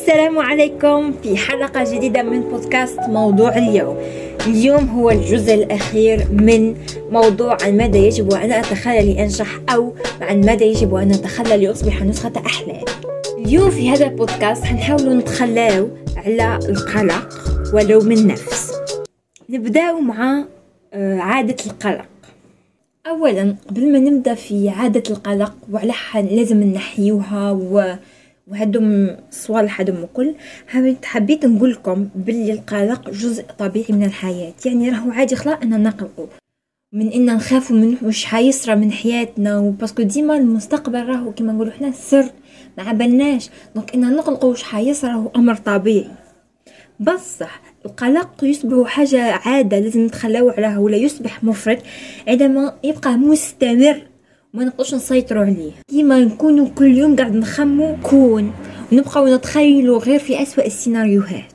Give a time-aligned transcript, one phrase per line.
[0.00, 3.96] السلام عليكم في حلقة جديدة من بودكاست موضوع اليوم.
[4.46, 6.76] اليوم هو الجزء الأخير من
[7.10, 12.32] موضوع عن ماذا يجب أن أتخلى لأنجح أو عن ماذا يجب أن أتخلى لأصبح نسخة
[12.46, 12.84] أحلامي
[13.38, 17.34] اليوم في هذا البودكاست حنحاول نتخلاو على القلق
[17.74, 18.72] ولو من نفس
[19.50, 20.44] نبداو مع
[20.94, 22.06] آه، عادة القلق.
[23.06, 27.94] اولا قبل ما نبدأ في عادة القلق وعلى لازم نحيوها و
[28.50, 30.34] وهدم صوالح هدم وكل
[31.04, 36.26] حبيت نقول لكم باللي القلق جزء طبيعي من الحياة يعني راهو عادي خلا ان نقلقوا.
[36.92, 41.52] من إن نخافوا من واش حيصرى من حياتنا و parce que ديما المستقبل راهو كيما
[41.52, 42.24] نقولوا حنا سر
[42.78, 46.10] ما عبلناش donc إن نقلقوا واش حيصرى هو أمر طبيعي.
[47.00, 51.78] بصح القلق يصبح حاجة عادة لازم نتخلاو عليها ولا يصبح مفرط.
[52.28, 54.02] عندما يبقى مستمر
[54.54, 55.72] ما نقدرش نسيطروا عليه.
[55.88, 58.52] كيما نكونوا كل يوم قاعد نخمو كون
[58.92, 61.52] ونبقاو نتخيلوا غير في أسوأ السيناريوهات.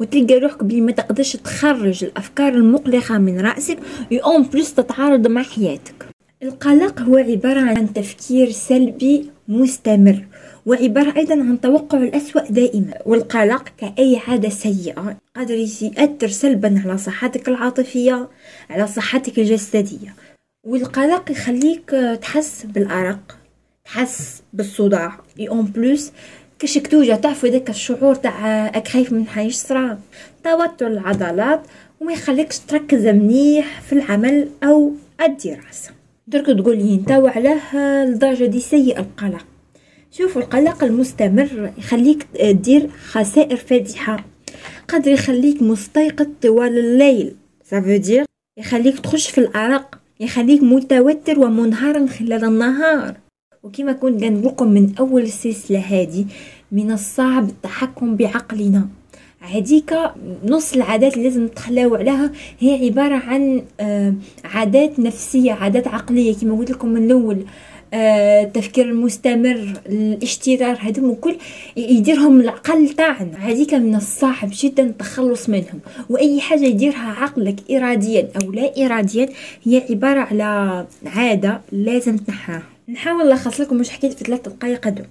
[0.00, 3.78] وتلقى روحك بلي ما تقدرش تخرج الأفكار المقلقة من رأسك
[4.12, 6.06] en plus تتعارض مع حياتك.
[6.42, 10.24] القلق هو عبارة عن تفكير سلبي مستمر
[10.66, 12.94] وعبارة أيضا عن توقع الأسوأ دائما.
[13.06, 18.28] والقلق كأي عادة سيئة قادر يأثر سلبا على صحتك العاطفية
[18.70, 20.14] على صحتك الجسدية.
[20.64, 21.90] والقلق يخليك
[22.22, 23.38] تحس بالأرق
[23.84, 25.20] تحس بالصداع.
[25.40, 26.12] اي en plus
[26.58, 29.98] كرشك توجع تعرفوا ذاك الشعور تاع خايف من حيصرى
[30.44, 31.62] توتر العضلات
[32.00, 35.90] وما يخليكش تركز منيح في العمل أو الدراسة.
[36.26, 39.46] درك تقول لي أنت وعلاه الدرجة دي سيء القلق.
[40.10, 44.24] شوفوا القلق المستمر يخليك تدير خسائر فادحة.
[44.88, 47.36] قدر يخليك مستيقظ طوال الليل.
[47.64, 48.24] سافو
[48.58, 49.99] يخليك تخش في الأرق.
[50.20, 53.14] يخليك متوتر ومنهار خلال النهار.
[53.62, 56.26] وكما كنت نقولكم من أول السلسلة هذه
[56.72, 58.88] من الصعب التحكم بعقلنا.
[59.40, 59.94] هذيك
[60.44, 66.34] نص العادات اللي لازم نتخلاو عليها هي عبارة عن آه، عادات نفسية عادات عقلية.
[66.34, 67.44] كما قلت لكم من الأول
[67.94, 71.36] التفكير آه، المستمر الاشترار هذوم كل
[71.76, 73.36] يديرهم العقل تاعنا.
[73.38, 75.80] هذيك من الصعب جدا التخلص منهم.
[76.10, 79.28] وأي حاجة يديرها عقلك اراديا أو لا اراديا
[79.64, 82.62] هي عبارة على عادة لازم تنحاها.
[82.88, 85.02] نحاول نلخص لكم مش حكيت في ثلاثة دقائق قدو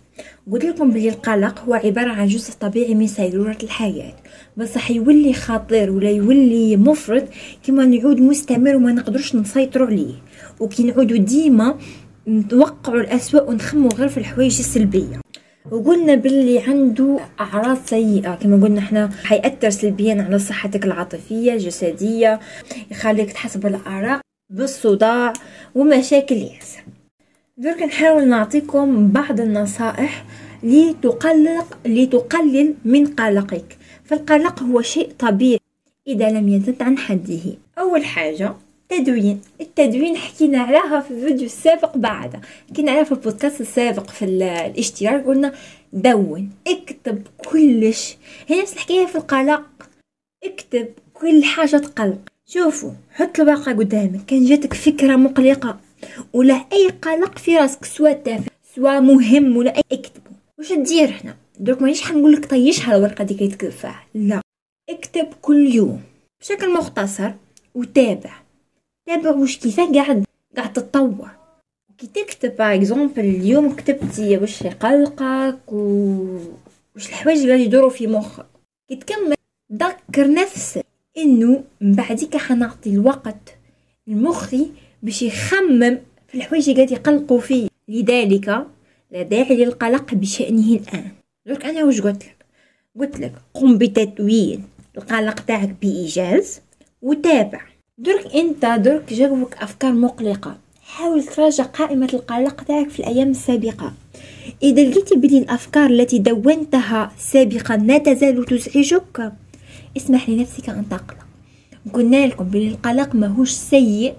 [0.51, 4.13] قلت لكم بلي القلق هو عبارة عن جزء طبيعي من سيرورة الحياة.
[4.57, 7.23] بصح يولي خطير ولا يولي مفرط
[7.67, 10.13] كما نعود مستمر وما نقدرش نسيطروا عليه.
[10.59, 11.77] وكي نعودوا ديما
[12.29, 15.21] نتوقعوا الأسوأ ونخموا غير في الحوايج السلبية.
[15.71, 22.39] وقلنا باللي عنده أعراض سيئة كما قلنا إحنا حيأثر سلبيا على صحتك العاطفية الجسدية
[22.91, 25.33] يخليك تحس بالأعراق بالصداع
[25.75, 26.83] ومشاكل ياسر.
[27.57, 30.25] درك نحاول نعطيكم بعض النصائح
[30.63, 33.77] لتقلق لتقلل من قلقك.
[34.05, 35.59] فالقلق هو شيء طبيعي
[36.07, 37.57] إذا لم يزد عن حده.
[37.79, 38.53] أول حاجة
[38.89, 42.45] تدوين التدوين حكينا عليها في الفيديو السابق بعد.
[42.69, 45.53] حكينا عليها في البودكاست السابق في الاشتراك قلنا
[45.93, 48.15] دون اكتب كلش.
[48.47, 49.65] هي نفس الحكاية في القلق.
[50.43, 52.19] اكتب كل حاجة تقلق.
[52.45, 54.25] شوفوا حط الورقه قدامك.
[54.25, 55.79] كان جاتك فكرة مقلقة.
[56.33, 59.83] ولا أي قلق في راسك سواء تافه سواء مهم ولا أي.
[59.91, 60.31] اكتبه.
[60.59, 64.41] واش تدير هنا؟ درك مانيش حنقول لك طيشها الورقه دي كيتكتب فيها لا.
[64.89, 66.01] اكتب كل يوم.
[66.41, 67.31] بشكل مختصر
[67.75, 68.48] وتابع.
[69.09, 70.25] تابع واش كيفاه قاعد
[70.57, 71.29] قاعد تتطور.
[71.97, 76.37] كي تكتب par exemple اليوم كتبتي واش يقلقك و
[76.95, 78.45] واش الحوايج اللي يدوروا في مخك.
[78.89, 79.35] كي تكمل
[79.73, 80.85] ذكر نفسك
[81.17, 83.57] إنه من بعديك حنعطي الوقت
[84.07, 84.67] لمخي
[85.03, 85.97] باش يخمم
[86.27, 87.67] في الحوايج اللي قاعد يقلقوا فيه.
[87.87, 88.47] لذلك
[89.11, 91.11] لا داعي للقلق بشأنه الآن.
[91.45, 92.45] درك أنا واش قلت لك؟
[92.99, 94.63] قلت لك قم بتدوين.
[94.97, 96.61] القلق تاعك بإيجاز
[97.01, 97.68] وتابع.
[97.99, 100.57] درك انت درك جاوبك أفكار مقلقة.
[100.81, 103.93] حاول تراجع قائمة القلق تاعك في الأيام السابقة.
[104.63, 109.33] إذا لقيتي بلي الأفكار التي دونتها سابقا لا تزال تزعجك.
[109.97, 111.17] اسمح لنفسك أن تقلق.
[111.93, 114.13] قلنا لكم بلي القلق ماهوش سيء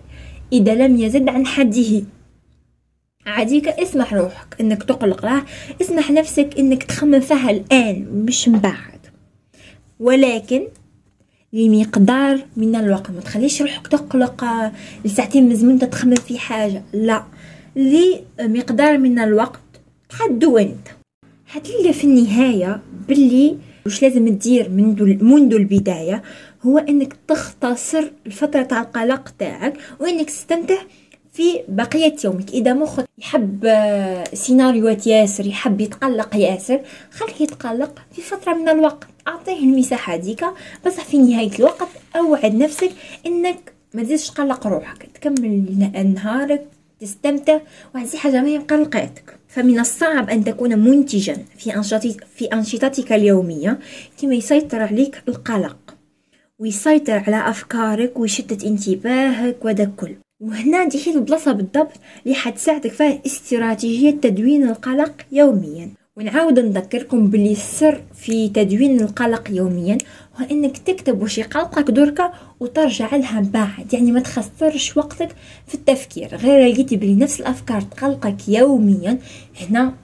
[0.52, 2.02] إذا لم يزد عن حده.
[3.26, 5.25] عاديك اسمح روحك إنك تقلق.
[5.25, 5.43] لا
[5.81, 9.00] اسمح نفسك إنك تخمم فيها الآن مش من بعد.
[10.00, 10.66] ولكن
[11.52, 13.11] لمقدار من الوقت.
[13.11, 14.44] ما تخليش روحك تقلق.
[15.05, 16.82] لساعتين من انت تخمم في حاجة.
[16.93, 17.25] لا.
[17.76, 19.61] لمقدار من الوقت
[20.08, 20.88] تحدو انت.
[21.47, 23.56] حتلقى في النهاية باللي
[23.87, 26.23] وش لازم تدير منذ منذ البداية
[26.62, 30.79] هو إنك تختصر الفترة تاع القلق تاعك وإنك تستمتع
[31.40, 32.50] في بقية يومك.
[32.50, 39.08] إذا مخك يحب آه، سيناريوهات ياسر يحب يتقلق ياسر خليه يتقلق في فترة من الوقت.
[39.28, 40.44] أعطيه المساحة ديك
[40.87, 42.90] بصح في نهاية الوقت أوعد نفسك
[43.26, 45.08] إنك ما تزيدش تقلق روحك.
[45.14, 46.66] تكمل نهارك
[47.00, 47.60] تستمتع
[47.94, 51.70] وهذه حاجة ما هي مقلقاتك فمن الصعب أن تكون منتجا في
[52.34, 53.78] في أنشطتك اليومية.
[54.22, 55.96] كما يسيطر عليك القلق
[56.58, 61.92] ويسيطر على أفكارك ويشتت انتباهك وده كل وهنا هي البلاصة بالضبط
[62.25, 65.90] اللي حتساعدك فيها استراتيجية تدوين القلق يوميا.
[66.16, 69.98] ونعاود نذكركم بلي السر في تدوين القلق يوميا
[70.37, 73.92] هو إنك تكتب واش يقلقك دركا وترجع لها بعد.
[73.92, 75.28] يعني ما تخسرش وقتك
[75.66, 76.37] في التفكير.
[76.37, 79.19] غير لقيتي بلي نفس الأفكار تقلقك يوميا
[79.60, 79.94] هنا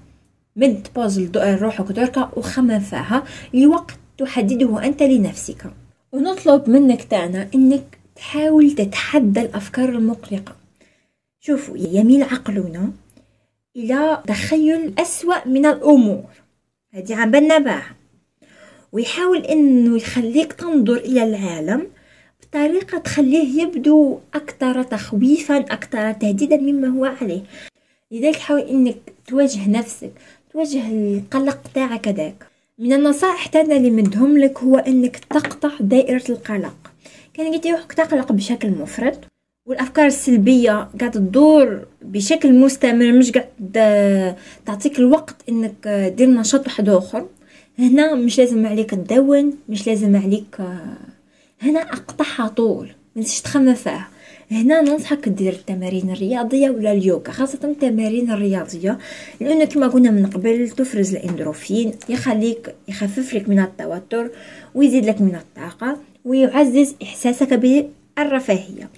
[0.57, 3.25] مد بوز روحك دركا وخمم فيها
[3.55, 5.71] لوقت تحدده أنت لنفسك.
[6.13, 10.57] ونطلب منك تانا إنك تحاول تتحدى الأفكار المقلقة.
[11.41, 12.93] شوفوا يميل عقلنا
[13.77, 16.25] إلى تخيل أسوأ من الأمور.
[16.95, 17.83] هذه عم بالنا
[18.93, 21.87] ويحاول إنه يخليك تنظر إلى العالم
[22.43, 27.43] بطريقة تخليه يبدو أكثر تخويفا أكثر تهديدا مما هو عليه.
[28.11, 28.97] لذلك حاول إنك
[29.27, 30.13] تواجه نفسك
[30.53, 32.47] تواجه القلق تاعك هذاك.
[32.79, 36.77] من النصائح تاعنا اللي مدهم لك هو إنك تقطع دائرة القلق.
[37.37, 39.19] كان قلت روحك تقلق بشكل مفرط
[39.69, 44.37] والأفكار السلبية قاعدة تدور بشكل مستمر مش قاعد
[44.67, 47.27] تعطيك الوقت إنك دير نشاط واحد آخر.
[47.79, 50.57] هنا مش لازم عليك تدون مش لازم عليك
[51.63, 54.09] هنا أقطعها طول ما تخمم فيها.
[54.51, 58.99] هنا ننصحك دير التمارين الرياضية ولا اليوغا خاصة التمارين الرياضية
[59.41, 64.31] لأنه كما قلنا من قبل تفرز الإندروفين يخليك يخفف لك من التوتر
[64.75, 65.97] ويزيد لك من الطاقة.
[66.27, 67.53] ويعزز إحساسك
[68.19, 68.91] الرفاهية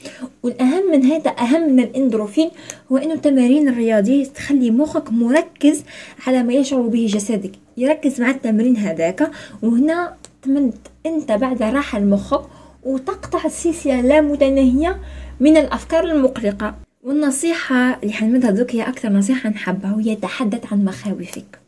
[0.43, 2.51] والأهم من هذا أهم من الإندروفين
[2.93, 5.85] هو أنه التمارين الرياضية تخلي مخك مركز
[6.27, 7.53] على ما يشعر به جسدك.
[7.77, 9.31] يركز مع التمرين هذاك
[9.63, 10.75] وهنا تمد
[11.07, 12.43] أنت بعد راحة لمخك
[12.83, 15.01] وتقطع السلسلة اللامتناهية
[15.41, 16.75] من الأفكار المقلقة.
[17.03, 21.59] والنصيحة اللي حنمدها دوك هي أكثر نصيحة نحبها وهي تحدث عن مخاوفك.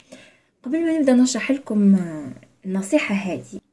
[0.62, 1.96] قبل ما نبدأ نشرح لكم
[2.66, 3.69] النصيحة هذه.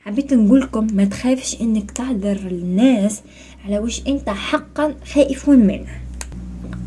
[0.00, 3.22] حبيت نقولكم ما تخافش إنك تهدر الناس
[3.64, 6.00] على وش أنت حقا خائفون منه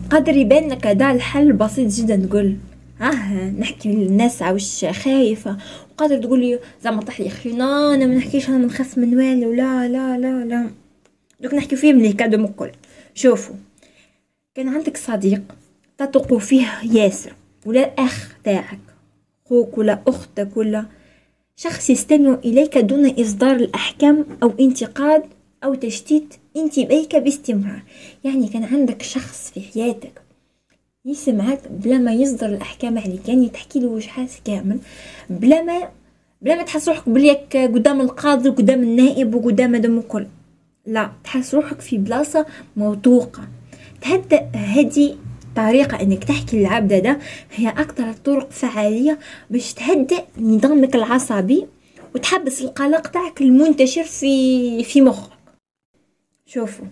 [0.09, 2.57] قادر يبان لك هذا الحل بسيط جدا تقول
[3.01, 5.57] آه نحكي للناس على وش خايفة.
[5.91, 9.87] وقادر تقول لي زعما طيح لي خينا أنا ما نحكيش أنا نخاف من والو لا
[9.87, 10.69] لا لا لا.
[11.39, 12.71] دوك نحكي فيه ملي كادو الكل.
[13.15, 13.55] شوفوا
[14.55, 15.41] كان عندك صديق
[15.97, 17.33] تثق فيه ياسر
[17.65, 18.79] ولا أخ تاعك
[19.45, 20.85] خوك ولا أختك ولا
[21.55, 25.23] شخص يستمع إليك دون إصدار الأحكام أو انتقاد
[25.63, 27.83] أو تشتيت انتباهك باستمرار.
[28.23, 30.21] يعني كان عندك شخص في حياتك
[31.05, 33.29] يسمعك بلا ما يصدر الأحكام عليك.
[33.29, 34.79] يعني تحكي له وش حاس كامل
[35.29, 35.89] بلا ما
[36.41, 40.27] بلا ما تحس روحك بليك قدام القاضي وقدام النائب وقدام هذا كل
[40.85, 42.45] لا تحس روحك في بلاصة
[42.77, 43.47] موثوقة.
[44.01, 45.15] تهدأ هدي
[45.55, 47.19] طريقة إنك تحكي للعبد ده
[47.51, 49.19] هي أكثر الطرق فعالية
[49.49, 51.67] باش تهدئ نظامك العصبي
[52.15, 55.31] وتحبس القلق تاعك المنتشر في في مخك.
[56.45, 56.85] شوفوا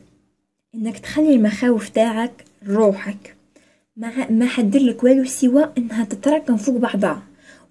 [0.75, 3.35] إنك تخلي المخاوف تاعك روحك
[3.97, 7.23] ما ما حدر لك والو سوى إنها تتراكم فوق بعضها.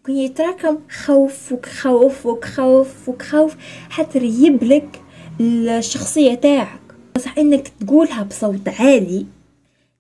[0.03, 3.57] وكي يتراكم خوف خوف خوف خوف
[3.91, 5.03] حتى يبلك
[5.41, 6.81] الشخصية تاعك.
[7.17, 9.26] بصح إنك تقولها بصوت عالي.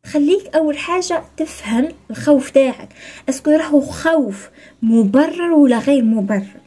[0.06, 2.88] خليك أول حاجة تفهم الخوف تاعك.
[3.28, 4.50] أسكو راهو خوف
[4.82, 6.60] مبرر ولا غير مبرر؟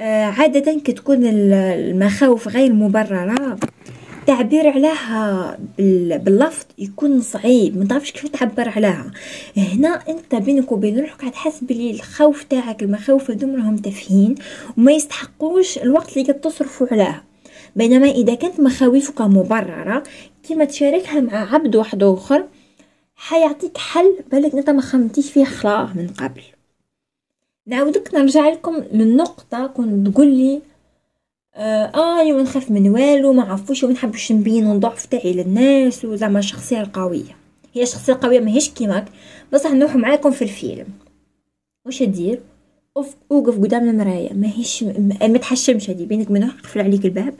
[0.00, 3.58] آه عادة كتكون المخاوف غير مبررة
[4.20, 5.58] التعبير عليها
[6.18, 9.10] باللفظ يكون صعيب ما تعرفش كيف تعبر عليها.
[9.56, 14.34] هنا أنت بينك وبين روحك تحس بلي الخوف تاعك المخاوف هذوم راهم تافهين
[14.78, 17.24] وما يستحقوش الوقت اللي تصرفوا عليها.
[17.76, 20.02] بينما إذا كانت مخاوفك مبررة
[20.44, 22.48] كيما تشاركها مع عبد واحد آخر
[23.16, 26.42] حيعطيك حل بالك انت ما خممتيش فيه خلاه من قبل.
[27.66, 30.62] نعاودك نرجع لكم للنقطة كنت تقول لي
[31.54, 36.38] آه, آه أيوة نخاف من والو ما عرفوش وما نحبش نبين الضعف تاعي للناس وزعما
[36.38, 37.36] الشخصية القوية.
[37.74, 39.04] هي الشخصية القوية ماهيش كيماك
[39.52, 40.86] بصح نروح معاكم في الفيلم.
[41.86, 42.40] واش دير
[43.32, 44.32] أوقف قدام المراية.
[44.32, 44.82] ماهيش
[45.22, 47.34] ما تحشمش هذه بينك من قفل عليك الباب.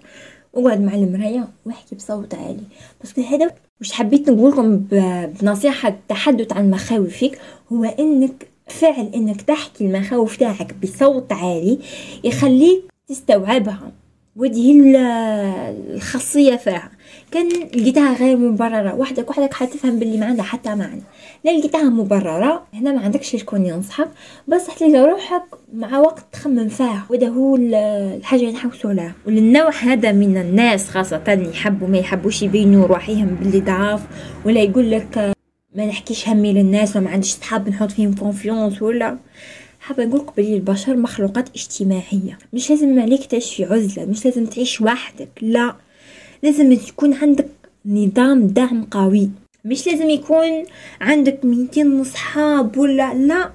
[0.55, 2.63] أقعد مع المراية وأحكي بصوت عالي.
[3.05, 4.77] بس هذا وش حبيت نقولكم
[5.41, 7.39] بنصيحة التحدث عن مخاوفك
[7.73, 11.79] هو إنك فعل إنك تحكي المخاوف تاعك بصوت عالي
[12.25, 13.93] يخليك تستوعبها
[14.37, 14.83] ودي
[15.95, 16.91] الخاصية فيها.
[17.35, 18.95] كان لقيتها غير مبررة.
[18.95, 21.03] وحدك وحدك حتفهم باللي ما عندها حتى معنى
[21.45, 22.63] لا لقيتها مبررة.
[22.75, 24.09] هنا ما عندكش شكون ينصحك.
[24.49, 25.43] بس حتلقى روحك
[25.75, 27.07] مع وقت تخمم فيها.
[27.11, 29.13] وده هو الحاجة اللي نحوسوا لها.
[29.27, 30.97] وللنوع هذا من الناس
[31.29, 34.01] اللي يحبوا ما يحبوش يبينوا روحهم باللي ضعاف.
[34.45, 35.35] ولا يقول لك
[35.75, 39.19] ما نحكيش همي للناس وما عنديش صحاب نحط فيهم confiance ولا.
[39.81, 42.39] حابة نقولك بلي البشر مخلوقات اجتماعية.
[42.53, 45.29] مش لازم عليك تعيش في عزلة مش لازم تعيش وحدك.
[45.41, 45.75] لا.
[46.45, 47.49] لازم تكون عندك
[47.87, 49.31] نظام دعم قوي.
[49.65, 50.65] مش لازم يكون
[51.01, 53.53] عندك ميتين صحاب ولا لا.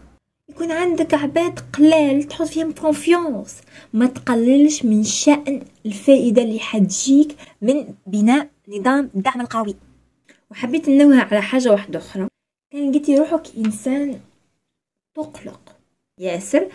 [0.49, 3.61] يكون عندك عباد قلال تحط فيهم confiance
[3.93, 9.75] ما تقللش من شأن الفائدة اللي حتجيك من بناء نظام الدعم القوي
[10.51, 12.27] وحبيت ننوه على حاجة واحدة أخرى.
[12.71, 14.19] كان لقيتي روحك إنسان
[15.15, 15.75] تقلق.
[16.19, 16.67] ياسر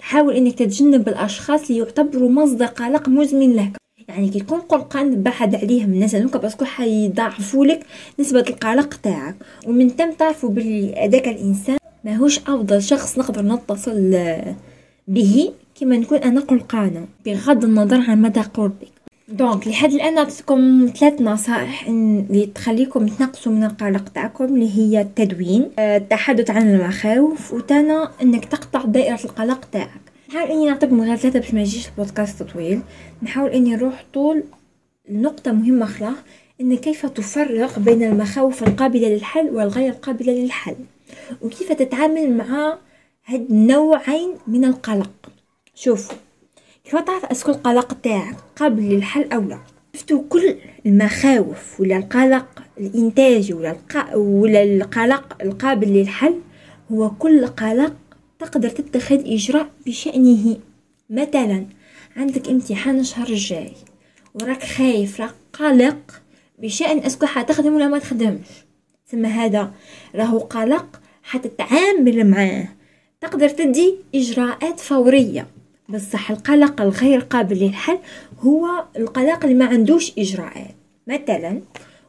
[0.00, 3.81] حاول إنك تتجنب الأشخاص اللي يعتبروا مصدر قلق مزمن لك.
[4.12, 7.80] يعني كي تكون قلقان بعد عليهم الناس هذوك باسكو حيضاعفوا لك
[8.20, 9.34] نسبة القلق تاعك.
[9.66, 14.16] ومن تم تعرفوا باللي هذاك الإنسان ماهوش أفضل شخص نقدر نتصل
[15.08, 18.92] به كما نكون أنا قلقانة بغض النظر عن مدى قربك.
[19.28, 25.70] دونك لحد الآن نعطيكم ثلاث نصائح اللي تخليكم تنقصوا من القلق تاعكم اللي هي التدوين
[25.78, 30.11] آه، التحدث عن المخاوف وتانا إنك تقطع دائرة القلق تاعك.
[30.32, 32.80] نحاول إني نعطيكم غير ثلاثة باش ما يجيش البودكاست طويل.
[33.22, 34.42] نحاول إني نروح طول
[35.08, 36.16] نقطه مهمة خلاص
[36.60, 40.76] إن كيف تفرق بين المخاوف القابلة للحل والغير قابله للحل؟
[41.42, 42.78] وكيف تتعامل مع
[43.24, 45.32] هاد النوعين من القلق؟
[45.74, 46.16] شوفوا
[46.84, 49.58] كيف تعرف أسكو القلق تاعك قابل للحل أو لا؟
[49.94, 54.16] شفتوا كل المخاوف ولا القلق الانتاجي ولا الق...
[54.16, 56.34] ولا القلق القابل للحل؟
[56.92, 57.94] هو كل قلق
[58.44, 60.56] تقدر تتخذ إجراء بشأنه.
[61.10, 61.66] مثلا
[62.16, 63.72] عندك امتحان الشهر الجاي
[64.34, 66.22] وراك خايف راك قلق
[66.58, 68.46] بشأن اسكو حتخدم ولا ما تخدمش.
[69.06, 69.72] ثم هذا
[70.14, 72.68] راهو قلق حتتعامل معاه.
[73.20, 75.46] تقدر تدي إجراءات فورية.
[75.88, 77.98] بصح القلق الغير قابل للحل
[78.40, 80.74] هو القلق اللي ما عندوش إجراءات.
[81.06, 81.60] مثلا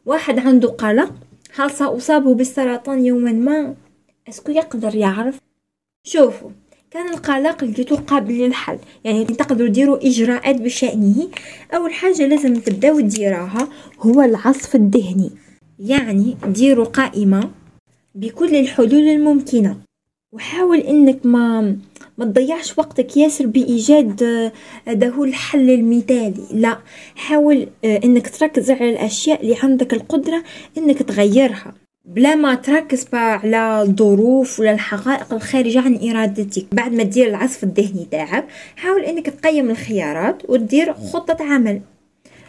[0.05, 1.13] واحد عنده قلق
[1.55, 3.75] هل سأصاب بالسرطان يوما ما؟
[4.29, 5.42] أسكو يقدر يعرف.
[6.05, 6.49] شوفوا
[6.91, 11.29] كان القلق لقيتو قابل للحل يعني تقدروا ديروا إجراءات بشأنه.
[11.73, 13.69] أول حاجة لازم تبداو ديراها
[13.99, 15.31] هو العصف الذهني
[15.79, 17.51] يعني ديروا قائمة
[18.15, 19.77] بكل الحلول الممكنة.
[20.33, 21.77] وحاول إنك ما
[22.17, 24.23] ما تضيعش وقتك ياسر بإيجاد
[24.87, 26.43] هذا هو الحل المثالي.
[26.51, 26.77] لا
[27.15, 30.43] حاول آه، إنك تركز على الأشياء اللي عندك القدرة
[30.77, 31.82] إنك تغيرها.
[32.05, 36.65] بلا ما تركز على الظروف ولا الحقائق الخارجة عن إرادتك.
[36.71, 41.81] بعد ما تدير العصف الذهني تاعك حاول أنك تقيم الخيارات وتدير خطة عمل.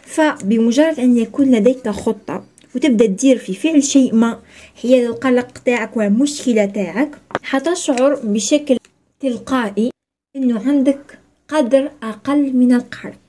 [0.01, 2.43] فبمجرد أن يكون لديك خطة
[2.75, 4.39] وتبدأ تدير في فعل شيء ما
[4.81, 7.11] هي القلق تاعك والمشكلة تاعك
[7.43, 8.77] حتشعر بشكل
[9.19, 9.89] تلقائي
[10.35, 13.19] إنه عندك قدر أقل من القلق.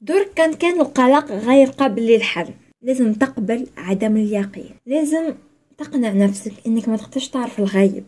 [0.00, 2.48] دور كان كان القلق غير قابل للحل.
[2.82, 4.70] لازم تقبل عدم اليقين.
[4.86, 5.34] لازم
[5.78, 8.04] تقنع نفسك إنك ما تقدرش تعرف الغيب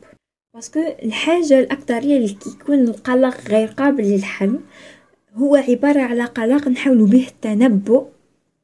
[0.54, 4.58] باسكو الحاجة الأكثرية اللي يكون القلق غير قابل للحل
[5.34, 8.04] هو عبارة على قلق نحاول به التنبؤ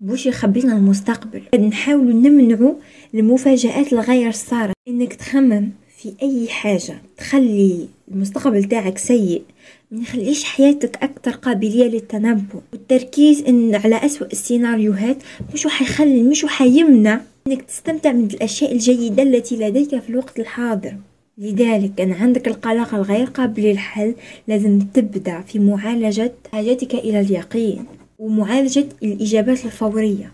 [0.00, 1.42] بوش يخبينا المستقبل.
[1.68, 2.76] نحاول نمنعو
[3.14, 9.42] المفاجآت الغير صارة إنك تخمم في أي حاجة تخلي المستقبل تاعك سيء
[9.90, 12.60] ما يخليش حياتك أكثر قابلية للتنبؤ.
[12.72, 15.16] والتركيز إن على أسوأ السيناريوهات
[15.54, 20.96] مش حيخلي مش حيمنع إنك تستمتع من الأشياء الجيدة التي لديك في الوقت الحاضر.
[21.38, 24.14] لذلك أن عندك القلق الغير قابل للحل
[24.48, 27.84] لازم تبدأ في معالجة حاجتك إلى اليقين
[28.18, 30.32] ومعالجة الإجابات الفورية.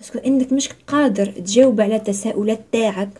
[0.00, 3.10] بس إنك مش قادر تجاوب على التساؤلات تاعك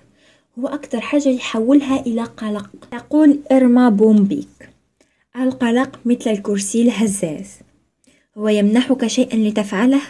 [0.58, 2.70] هو أكثر حاجة يحولها إلى قلق.
[2.90, 4.70] تقول إرما بومبيك
[5.36, 7.48] القلق مثل الكرسي الهزاز
[8.38, 10.00] هو يمنحك شيئا لتفعله؟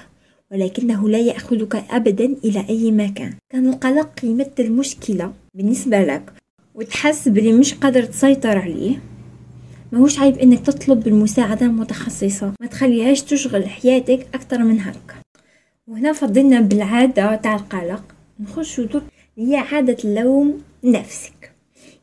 [0.52, 3.34] ولكنه لا يأخذك أبدا إلى أي مكان.
[3.50, 6.32] كان القلق يمثل مشكلة بالنسبة لك
[6.74, 9.02] وتحس بلي مش قادر تسيطر عليه.
[9.92, 12.52] ماهوش عيب إنك تطلب المساعدة المتخصصة.
[12.60, 15.14] ما تخليهاش تشغل حياتك أكتر من هكا.
[15.88, 18.02] وهنا فضلنا بالعادة تاع القلق.
[18.38, 19.02] دور
[19.38, 21.52] هي عادة اللوم نفسك.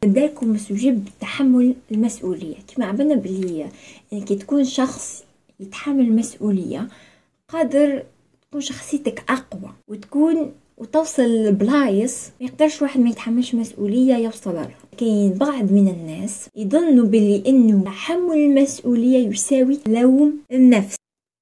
[0.05, 2.55] نبدالكم مسؤولية بتحمل المسؤولية.
[2.75, 3.65] كما عبنا بلي
[4.13, 5.23] انك تكون شخص
[5.59, 6.87] يتحمل المسؤولية
[7.47, 8.03] قادر
[8.51, 14.71] تكون شخصيتك أقوى وتكون وتوصل بلايص ما يقدرش واحد ما يتحملش مسؤولية يوصل لها.
[14.97, 20.95] كاين بعض من الناس يظنوا بلي انه تحمل المسؤولية يساوي لوم النفس.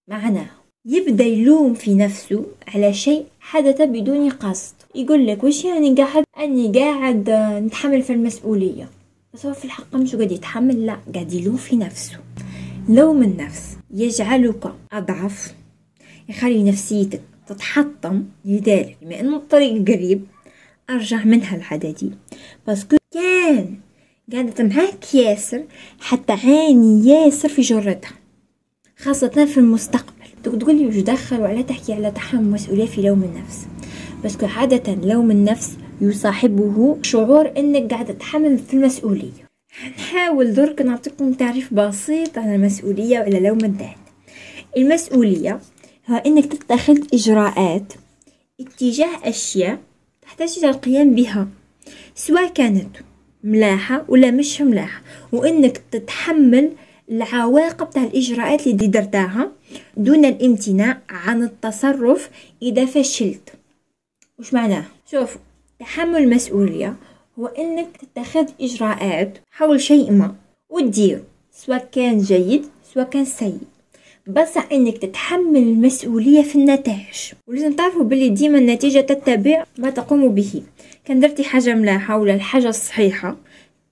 [0.09, 0.49] معناه
[0.85, 4.75] يبدأ يلوم في نفسه على شيء حدث بدون قصد.
[4.95, 7.29] يقول لك وش يعني قاعد؟ أني قاعد
[7.65, 8.89] نتحمل في المسؤولية.
[9.33, 12.17] بس هو في الحق مش قاعد يتحمل لا قاعد يلوم في نفسه.
[12.89, 15.53] لوم النفس يجعلك أضعف
[16.29, 18.97] يخلي نفسيتك تتحطم لذلك.
[19.01, 20.25] بما انه الطريق قريب
[20.89, 22.11] أرجع منها العددي
[22.67, 23.75] باسكو كان
[24.31, 25.63] قاعدة معاك ياسر
[25.99, 28.11] حتى عاني ياسر في جرتها
[28.97, 30.13] خاصة في المستقبل.
[30.43, 33.67] تقول لي وش دخل وعلى تحكي على تحمل مسؤولية في لوم النفس.
[34.25, 39.45] بس عادة لوم النفس يصاحبه شعور أنك قاعدة تتحمل في المسؤولية.
[39.97, 43.95] نحاول درك نعطيكم تعريف بسيط عن المسؤولية وعلى لوم الذات.
[44.77, 45.59] المسؤولية
[46.09, 47.93] إنك تتخذ إجراءات.
[48.59, 49.79] اتجاه أشياء
[50.21, 51.47] تحتاج إلى القيام بها
[52.15, 52.97] سواء كانت
[53.43, 55.01] ملاحة ولا مش ملاحة.
[55.31, 56.71] وإنك تتحمل
[57.11, 59.51] العواقب تاع الإجراءات اللي درتها
[59.97, 62.29] دون الامتناع عن التصرف
[62.61, 63.53] إذا فشلت.
[64.39, 65.37] وش معناه؟ شوف
[65.79, 66.95] تحمل المسؤولية
[67.39, 70.35] هو إنك تتخذ إجراءات حول شيء ما.
[70.69, 73.59] وتدير سواء كان جيد سواء كان سيء.
[74.27, 77.33] بس إنك تتحمل المسؤولية في النتائج.
[77.47, 80.63] ولازم تعرفوا بلي ديما النتيجة تتبع ما تقوم به.
[81.05, 83.37] كان درتي حاجة ملاحة ولا الحاجة الصحيحة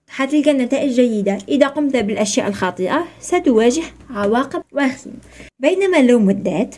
[0.08, 1.38] حتلقى نتائج جيدة.
[1.50, 5.16] إذا قمت بالأشياء الخاطئة ستواجه عواقب وخيمة
[5.60, 6.75] بينما لوم الذات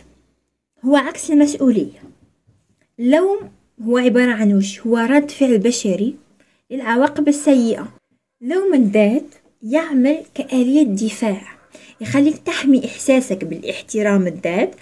[0.84, 2.02] هو عكس المسؤولية.
[3.00, 3.38] اللوم
[3.82, 6.14] هو عبارة عن وش؟ هو رد فعل بشري
[6.70, 7.88] للعواقب السيئة.
[8.40, 11.55] لوم الذات يعمل كآلية دفاع.
[12.00, 14.74] يخليك تحمي إحساسك بالاحترام الذات.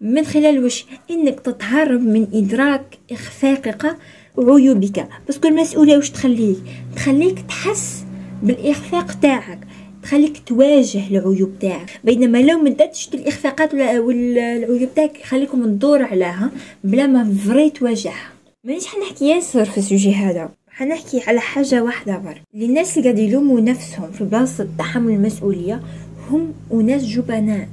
[0.00, 3.96] من خلال وش؟ إنك تتهرب من إدراك إخفاقك
[4.36, 5.08] وعيوبك.
[5.28, 6.58] بس كل مسؤولية وش تخليك؟
[6.96, 8.04] تخليك تحس
[8.42, 9.58] بالإخفاق تاعك.
[10.02, 12.00] تخليك تواجه العيوب تاعك.
[12.04, 16.50] بينما لو ما درتش الإخفاقات والعيوب تاعك خليكم تدور عليها
[16.84, 18.32] بلا ما vrai تواجهها.
[18.64, 20.50] مانيش حنحكي ياسر في ال sujet هذا.
[20.74, 25.82] حنحكي على حاجة واحدة pour للناس اللي قاعد يلوموا نفسهم في بلاصة تحمل المسؤولية
[26.30, 27.68] هم أناس جبناء.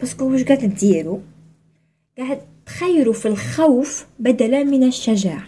[0.00, 1.18] parce que واش قاعد تديروا
[2.18, 5.46] قاعد تخيروا في الخوف بدلا من الشجاعة.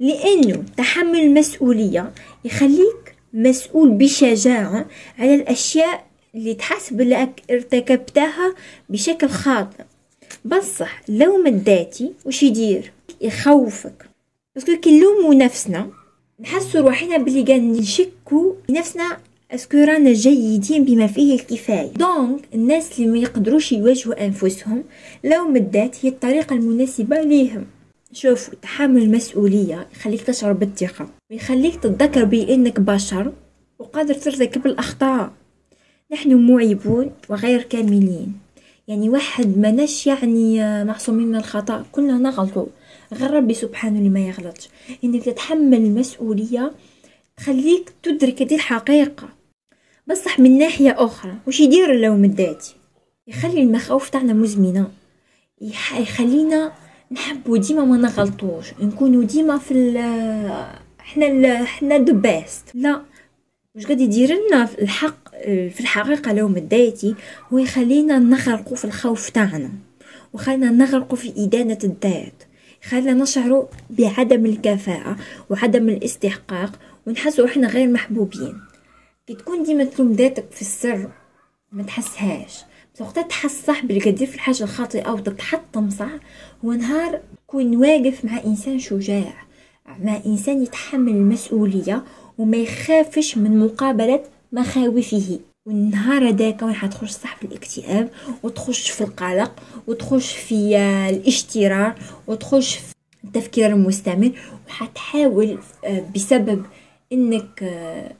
[0.00, 2.12] لأنه تحمل المسؤولية
[2.44, 4.86] يخليك مسؤول بشجاعة
[5.18, 8.54] على الأشياء اللي تحسب لك ارتكبتها
[8.88, 9.84] بشكل خاطئ.
[10.44, 14.08] بصح لوم الذاتي وش يدير؟ يخوفك.
[14.56, 15.90] parce que كي نلومو نفسنا
[16.40, 19.18] نحسو روحنا بلي قاعد نشكو نفسنا
[19.54, 24.84] est-ce que رانا جيدين بما فيه الكفاية donc الناس اللي ما يقدروش يواجهوا انفسهم
[25.24, 27.66] لوم الذات هي الطريقة المناسبة ليهم
[28.12, 33.32] شوف تحمل المسؤولية يخليك تشعر بالثقة ويخليك تتذكر بأنك بشر
[33.78, 35.32] وقادر ترتكب الأخطاء
[36.12, 38.32] نحن معيبون وغير كاملين
[38.88, 42.66] يعني واحد مناش يعني معصومين من الخطأ كلنا نغلطوا
[43.12, 44.68] غير ربي سبحانه اللي ما يغلطش
[45.04, 46.72] انك تتحمل المسؤولية
[47.36, 49.39] تخليك تدرك هذه الحقيقة
[50.06, 52.74] بصح من ناحية أخرى وش يدير اللوم الذاتي
[53.26, 54.90] يخلي المخاوف تاعنا مزمنة.
[55.98, 56.72] يخلينا
[57.12, 58.66] نحبو ديما ما نغلطوش.
[58.80, 59.96] نكونو ديما في ال
[61.00, 63.02] إحنا ال إحنا the best لا
[63.74, 67.14] واش قاعد يدير لنا الحق في الحقيقة لو مدايتي
[67.52, 69.70] هو يخلينا نغرقو في الخوف تاعنا.
[70.32, 72.42] وخلينا نغرقو في إدانة الذات.
[72.88, 75.16] خلينا نشعروا بعدم الكفاءة
[75.50, 78.60] وعدم الاستحقاق ونحسوا إحنا غير محبوبين.
[79.30, 81.10] كي تكون ديما تلوم ذاتك في السر
[81.72, 82.64] ما تحسهاش.
[83.00, 86.10] وقتها تحس صح باللي كدير في الحاجة الخاطئة وتتحطم صح؟
[86.64, 89.34] هو نهار كون واقف مع إنسان شجاع
[90.02, 92.04] مع إنسان يتحمل المسؤولية
[92.38, 95.38] وما يخافش من مقابلة مخاوفه.
[95.66, 98.10] والنهار هذاك وين حتخش صح في الاكتئاب
[98.42, 99.52] وتخش في القلق
[99.86, 100.76] وتخش في
[101.08, 101.94] الاشترار
[102.26, 104.32] وتخش في التفكير المستمر
[104.68, 106.64] وحتحاول آه، بسبب
[107.12, 108.12] إنك آه،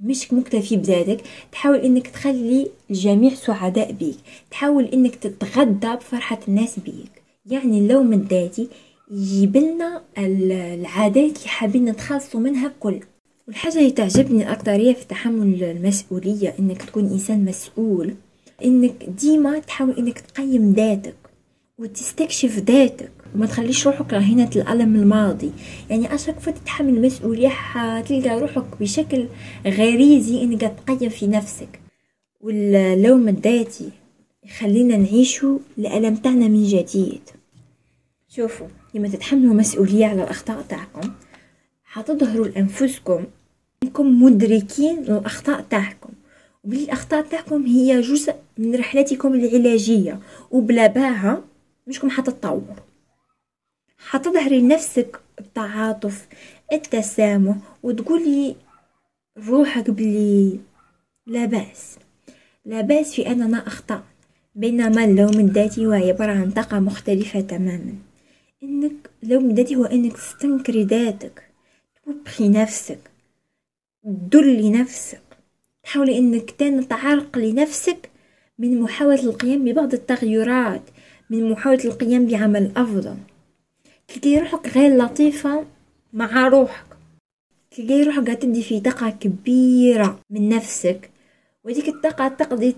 [0.00, 1.20] مش مكتفي بذاتك
[1.52, 4.16] تحاول إنك تخلي الجميع سعداء بيك.
[4.50, 7.22] تحاول إنك تتغدى بفرحة الناس بيك.
[7.46, 8.68] يعني اللوم الذاتي
[9.10, 13.00] يجيب لنا العادات اللي حابين نتخلصوا منها كل
[13.48, 18.14] والحاجة اللي تعجبني أكتر في تحمل المسؤولية إنك تكون إنسان مسؤول.
[18.64, 21.16] إنك ديما تحاول إنك تقيم ذاتك
[21.78, 23.10] وتستكشف ذاتك.
[23.34, 25.50] وما تخليش روحك رهينة الألم الماضي.
[25.90, 29.26] يعني أشك تتحمل المسؤولية حتلقى روحك بشكل
[29.66, 31.80] غريزي إنك تقيم في نفسك.
[32.40, 33.90] واللوم الذاتي
[34.44, 37.20] يخلينا نعيشو الألم تاعنا من جديد.
[38.28, 41.10] شوفوا لما تتحملوا مسؤولية على الأخطاء تاعكم
[41.84, 43.24] حتظهروا لأنفسكم
[43.82, 46.10] إنكم مدركين للأخطاء تاعكم.
[46.64, 50.20] وبلي الأخطاء تاعكم هي جزء من رحلتكم العلاجية.
[50.50, 51.44] وبلا باها
[51.86, 52.74] مشكم حتتطور.
[54.08, 56.28] حتظهري لنفسك التعاطف
[56.72, 58.56] التسامح وتقولي
[59.48, 60.60] روحك بلي
[61.26, 61.98] لا بأس.
[62.64, 64.02] لا بأس في أننا أخطأ
[64.54, 67.94] بينما اللوم الذاتي هو عبارة عن طاقة مختلفة تماما.
[68.62, 71.42] إنك اللوم الذاتي هو إنك تستنكري ذاتك
[72.06, 72.98] تبخي نفسك
[74.04, 75.22] تدلي نفسك
[75.84, 76.50] تحاولي إنك
[76.90, 78.10] تعرق لنفسك
[78.58, 80.82] من محاولة القيام ببعض التغيرات
[81.30, 83.16] من محاولة القيام بعمل أفضل.
[84.14, 85.66] تلقي روحك غير لطيفة
[86.12, 86.86] مع روحك.
[87.70, 91.10] تلقي روحك قاعد تدي في طاقة كبيرة من نفسك.
[91.64, 92.76] وديك الطاقة تقضي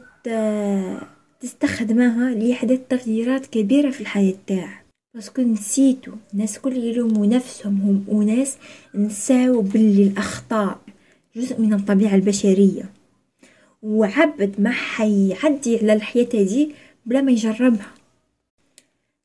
[1.40, 4.85] تستخدمها لإحداث تغييرات كبيرة في الحياة تاعك.
[5.14, 8.57] باسكو نسيتو الناس كل يلوموا نفسهم هم أناس
[8.95, 10.81] نساو باللي الأخطاء
[11.37, 12.90] جزء من الطبيعة البشرية.
[13.83, 16.73] وعبد ما حيعدي على الحياة دي
[17.07, 17.95] بلا ما يجربها.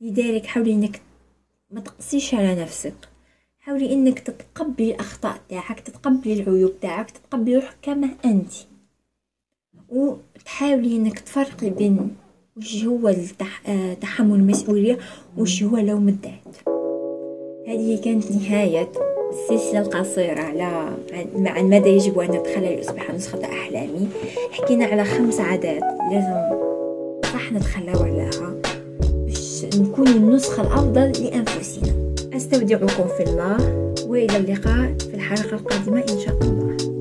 [0.01, 1.01] لذلك حاولي إنك
[1.71, 2.93] ما تقسيش على نفسك.
[3.59, 8.53] حاولي إنك تتقبلي الأخطاء تاعك تتقبلي العيوب تاعك تتقبلي روحك كما أنت.
[9.89, 12.15] وتحاولي إنك تفرقي بين
[12.57, 13.15] وش هو
[14.01, 14.97] تحمل المسؤولية
[15.37, 16.55] وش هو لوم الذات.
[17.67, 18.91] هذه كانت نهاية
[19.29, 20.97] السلسلة القصيرة على
[21.49, 24.07] عن ماذا يجب أن أدخل لأصبح نسخة أحلامي.
[24.51, 26.57] حكينا على خمس عادات لازم
[27.23, 28.61] صح نتخلاو عليها
[29.61, 32.13] باش نكون النسخة الأفضل لأنفسنا.
[32.33, 33.57] أستودعكم في الله
[34.07, 36.96] وإلى اللقاء في الحلقة القادمة إن شاء الله.